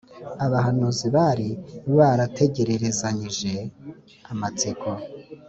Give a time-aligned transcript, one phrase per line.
[0.45, 1.49] abahanuzi bari
[1.97, 3.51] barategererezanyije
[4.31, 4.89] amatsiko